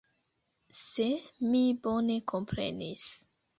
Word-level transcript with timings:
Se 0.77 1.05
mi 1.51 1.61
bone 1.85 2.19
komprenis. 2.35 3.07